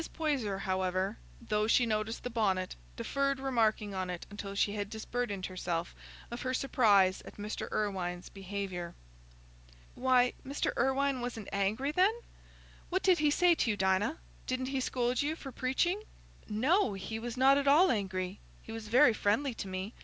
[0.13, 5.45] Poyser, however, though she noticed the bonnet, deferred remarking on it until she had disburdened
[5.45, 5.93] herself
[6.31, 7.71] of her surprise at Mr.
[7.71, 8.95] Irwine's behaviour.
[9.93, 10.71] "Why, Mr.
[10.75, 12.15] Irwine wasn't angry, then?
[12.89, 14.17] What did he say to you, Dinah?
[14.47, 16.01] Didn't he scold you for preaching?"
[16.49, 19.93] "No, he was not at all angry; he was very friendly to me.